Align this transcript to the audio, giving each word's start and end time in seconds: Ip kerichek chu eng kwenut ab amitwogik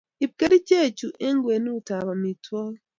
Ip 0.23 0.31
kerichek 0.39 0.89
chu 0.99 1.07
eng 1.25 1.39
kwenut 1.43 1.87
ab 1.97 2.07
amitwogik 2.13 2.79